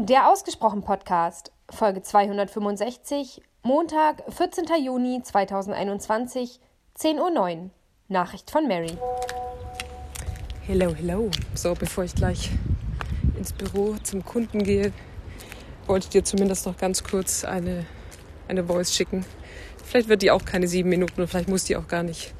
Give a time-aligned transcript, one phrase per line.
[0.00, 4.66] Der Ausgesprochen Podcast, Folge 265, Montag, 14.
[4.80, 6.60] Juni 2021,
[6.96, 7.70] 10.09 Uhr.
[8.06, 8.96] Nachricht von Mary.
[10.68, 11.28] Hello, hello.
[11.54, 12.50] So, bevor ich gleich
[13.36, 14.92] ins Büro zum Kunden gehe,
[15.88, 17.84] wollte ich dir zumindest noch ganz kurz eine,
[18.46, 19.24] eine Voice schicken.
[19.82, 22.34] Vielleicht wird die auch keine sieben Minuten und vielleicht muss die auch gar nicht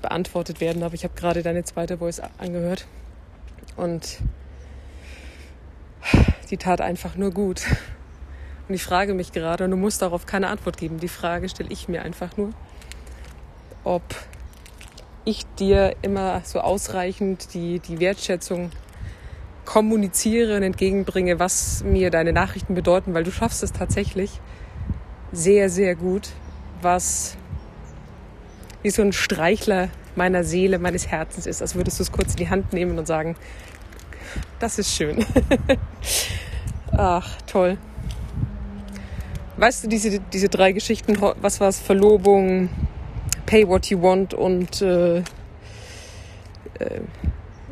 [0.00, 2.86] beantwortet werden, aber ich habe gerade deine zweite Voice angehört
[3.76, 4.18] und
[6.50, 7.62] die tat einfach nur gut.
[8.68, 11.70] Und ich frage mich gerade, und du musst darauf keine Antwort geben, die Frage stelle
[11.70, 12.50] ich mir einfach nur,
[13.84, 14.02] ob
[15.24, 18.70] ich dir immer so ausreichend die, die Wertschätzung
[19.64, 24.40] kommuniziere und entgegenbringe, was mir deine Nachrichten bedeuten, weil du schaffst es tatsächlich
[25.32, 26.30] sehr, sehr gut,
[26.80, 27.36] was
[28.82, 32.36] wie so ein Streichler meiner Seele, meines Herzens ist, als würdest du es kurz in
[32.36, 33.36] die Hand nehmen und sagen,
[34.58, 35.24] das ist schön.
[36.92, 37.78] Ach, toll.
[39.56, 41.80] Weißt du, diese, diese drei Geschichten, was war es?
[41.80, 42.68] Verlobung,
[43.46, 45.22] Pay What You Want und äh, äh,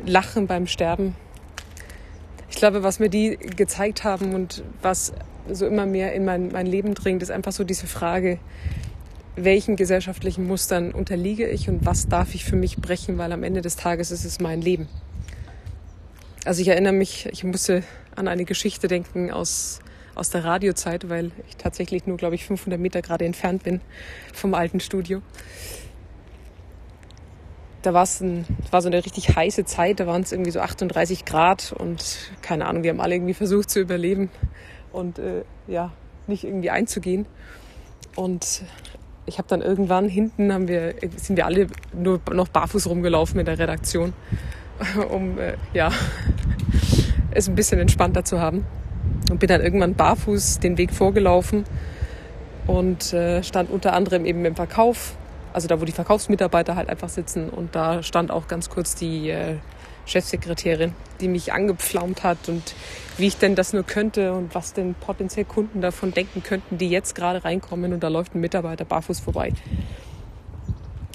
[0.05, 1.15] Lachen beim Sterben.
[2.49, 5.13] Ich glaube, was mir die gezeigt haben und was
[5.51, 8.39] so immer mehr in mein, mein Leben dringt, ist einfach so diese Frage,
[9.35, 13.61] welchen gesellschaftlichen Mustern unterliege ich und was darf ich für mich brechen, weil am Ende
[13.61, 14.87] des Tages ist es mein Leben.
[16.45, 17.83] Also ich erinnere mich, ich musste
[18.15, 19.79] an eine Geschichte denken aus,
[20.13, 23.81] aus der Radiozeit, weil ich tatsächlich nur, glaube ich, 500 Meter gerade entfernt bin
[24.31, 25.23] vom alten Studio.
[27.81, 30.59] Da war es ein, war so eine richtig heiße Zeit, da waren es irgendwie so
[30.59, 34.29] 38 Grad und keine Ahnung, wir haben alle irgendwie versucht zu überleben
[34.91, 35.93] und äh, ja,
[36.27, 37.25] nicht irgendwie einzugehen.
[38.15, 38.61] Und
[39.25, 43.47] ich habe dann irgendwann hinten haben wir, sind wir alle nur noch barfuß rumgelaufen in
[43.47, 44.13] der Redaktion
[45.09, 45.91] um äh, ja,
[47.31, 48.65] es ein bisschen entspannter zu haben.
[49.29, 51.63] Und bin dann irgendwann barfuß den Weg vorgelaufen
[52.67, 55.15] und äh, stand unter anderem eben im Verkauf,
[55.51, 57.49] also da, wo die Verkaufsmitarbeiter halt einfach sitzen.
[57.49, 59.55] Und da stand auch ganz kurz die äh,
[60.05, 62.75] Chefsekretärin, die mich angepflaumt hat und
[63.17, 66.89] wie ich denn das nur könnte und was denn potenziell Kunden davon denken könnten, die
[66.89, 69.53] jetzt gerade reinkommen und da läuft ein Mitarbeiter barfuß vorbei.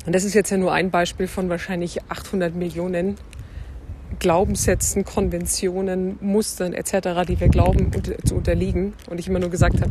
[0.06, 3.16] Und das ist jetzt ja nur ein Beispiel von wahrscheinlich 800 Millionen
[4.20, 7.90] Glaubenssätzen, Konventionen, Mustern etc., die wir glauben
[8.24, 8.92] zu unterliegen.
[9.08, 9.90] Und ich immer nur gesagt habe,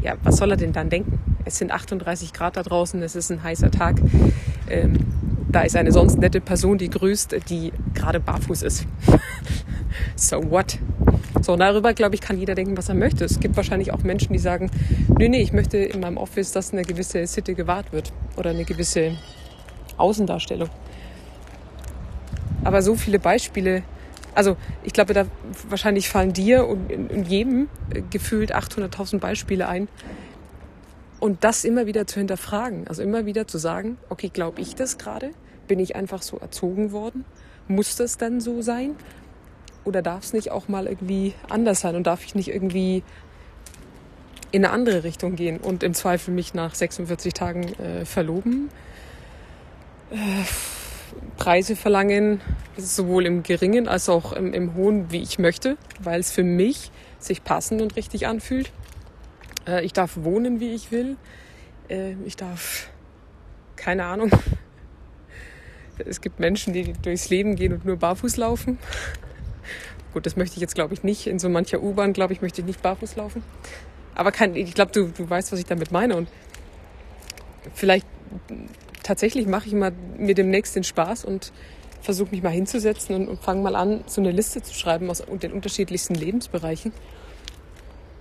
[0.00, 1.18] ja, was soll er denn dann denken?
[1.44, 3.96] Es sind 38 Grad da draußen, es ist ein heißer Tag.
[4.70, 5.00] Ähm,
[5.50, 8.86] da ist eine sonst nette Person, die grüßt, die gerade barfuß ist.
[10.16, 10.78] so what?
[11.42, 13.24] So, darüber, glaube ich, kann jeder denken, was er möchte.
[13.24, 14.70] Es gibt wahrscheinlich auch Menschen, die sagen,
[15.18, 18.64] nee, nee, ich möchte in meinem Office, dass eine gewisse Sitte gewahrt wird oder eine
[18.64, 19.12] gewisse
[19.96, 20.70] Außendarstellung.
[22.64, 23.82] Aber so viele Beispiele,
[24.34, 25.26] also ich glaube, da
[25.68, 29.88] wahrscheinlich fallen dir und in jedem äh, gefühlt 800.000 Beispiele ein.
[31.20, 34.98] Und das immer wieder zu hinterfragen, also immer wieder zu sagen, okay, glaube ich das
[34.98, 35.30] gerade?
[35.68, 37.24] Bin ich einfach so erzogen worden?
[37.68, 38.96] Muss das dann so sein?
[39.84, 43.02] Oder darf es nicht auch mal irgendwie anders sein und darf ich nicht irgendwie
[44.50, 48.68] in eine andere Richtung gehen und im Zweifel mich nach 46 Tagen äh, verloben?
[50.10, 50.16] Äh,
[51.36, 52.40] Preise verlangen,
[52.76, 56.90] sowohl im geringen als auch im, im hohen, wie ich möchte, weil es für mich
[57.18, 58.72] sich passend und richtig anfühlt.
[59.66, 61.16] Äh, ich darf wohnen, wie ich will.
[61.88, 62.90] Äh, ich darf,
[63.76, 64.30] keine Ahnung.
[65.96, 68.80] Es gibt Menschen, die durchs Leben gehen und nur barfuß laufen.
[70.12, 71.28] Gut, das möchte ich jetzt, glaube ich, nicht.
[71.28, 73.44] In so mancher U-Bahn, glaube ich, möchte ich nicht barfuß laufen.
[74.16, 76.16] Aber kein, ich glaube, du, du weißt, was ich damit meine.
[76.16, 76.28] Und
[77.74, 78.08] vielleicht
[79.04, 81.52] tatsächlich mache ich mal mir demnächst den Spaß und
[82.00, 85.22] versuche mich mal hinzusetzen und, und fange mal an, so eine Liste zu schreiben aus
[85.42, 86.92] den unterschiedlichsten Lebensbereichen,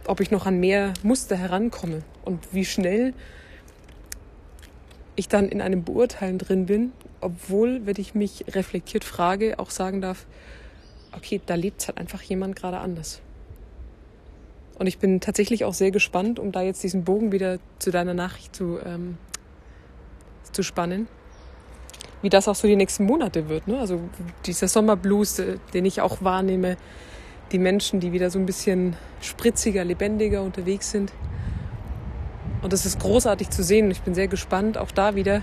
[0.06, 3.14] ob ich noch an mehr Muster herankomme und wie schnell
[5.16, 6.92] ich dann in einem Beurteilen drin bin,
[7.22, 10.26] obwohl, wenn ich mich reflektiert frage, auch sagen darf,
[11.16, 13.22] okay, da lebt halt einfach jemand gerade anders.
[14.80, 18.14] Und ich bin tatsächlich auch sehr gespannt, um da jetzt diesen Bogen wieder zu deiner
[18.14, 19.18] Nachricht zu ähm,
[20.52, 21.08] zu spannen,
[22.22, 23.68] wie das auch so die nächsten Monate wird.
[23.68, 23.80] Ne?
[23.80, 24.00] Also
[24.46, 26.78] dieser Sommerblues, äh, den ich auch wahrnehme,
[27.52, 31.14] die Menschen, die wieder so ein bisschen spritziger, lebendiger unterwegs sind.
[32.62, 33.92] Und das ist großartig zu sehen.
[33.92, 35.42] Ich bin sehr gespannt, auch da wieder,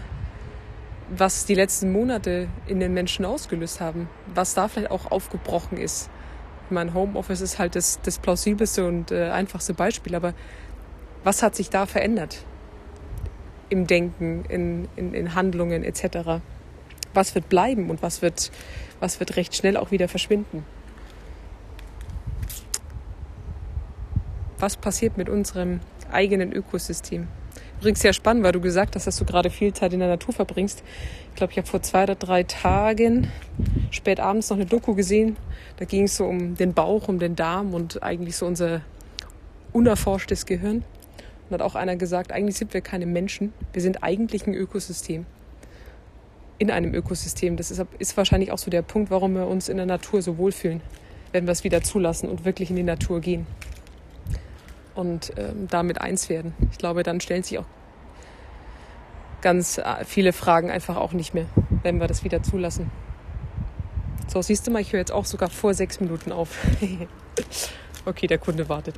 [1.11, 6.09] was die letzten Monate in den Menschen ausgelöst haben, was da vielleicht auch aufgebrochen ist.
[6.71, 10.35] Mein Homeoffice ist halt das, das plausibelste und äh, einfachste Beispiel, aber
[11.25, 12.45] was hat sich da verändert?
[13.71, 16.41] Im Denken, in, in, in Handlungen etc.
[17.15, 18.51] Was wird bleiben und was wird,
[19.01, 20.65] was wird recht schnell auch wieder verschwinden?
[24.61, 25.81] was passiert mit unserem
[26.11, 27.29] eigenen Ökosystem.
[27.79, 30.35] Übrigens sehr spannend, weil du gesagt hast, dass du gerade viel Zeit in der Natur
[30.35, 30.83] verbringst.
[31.31, 33.29] Ich glaube, ich habe vor zwei oder drei Tagen
[33.91, 35.37] spät abends noch eine Doku gesehen.
[35.79, 38.83] Da ging es so um den Bauch, um den Darm und eigentlich so unser
[39.73, 40.85] unerforschtes Gehirn.
[41.51, 45.27] Und hat auch einer gesagt, eigentlich sind wir keine Menschen, wir sind eigentlich ein Ökosystem.
[46.59, 47.57] In einem Ökosystem.
[47.57, 50.39] Das ist, ist wahrscheinlich auch so der Punkt, warum wir uns in der Natur so
[50.39, 50.81] wohlfühlen,
[51.33, 53.47] wenn wir es wieder zulassen und wirklich in die Natur gehen
[54.95, 56.55] und ähm, damit eins werden.
[56.71, 57.67] Ich glaube, dann stellen sich auch
[59.41, 61.47] ganz äh, viele Fragen einfach auch nicht mehr,
[61.83, 62.91] wenn wir das wieder zulassen.
[64.29, 66.57] So, siehst du mal, ich höre jetzt auch sogar vor sechs Minuten auf.
[68.05, 68.95] okay, der Kunde wartet.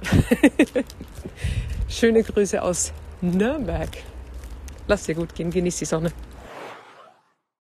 [1.89, 3.91] Schöne Grüße aus Nürnberg.
[4.87, 6.13] Lass dir gut gehen, genieß die Sonne.